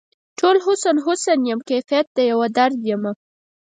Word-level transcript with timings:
ټوله 0.39 0.59
حسن، 0.65 0.95
حسن 1.05 1.39
یم 1.49 1.59
کیف 1.69 1.89
د 2.17 2.17
یوه 2.31 2.47
درد 2.57 2.77
یمه 2.89 3.11